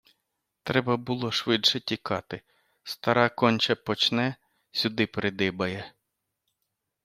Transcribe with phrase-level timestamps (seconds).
[0.63, 2.41] Треба було швидше тікати,-
[2.83, 4.35] стара конче почне,
[4.71, 5.93] сюди придибає.